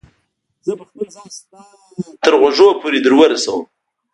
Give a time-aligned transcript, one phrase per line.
[0.65, 1.63] زه به خپل ځان ستا
[2.23, 3.61] تر غوږو پورې در ورسوم.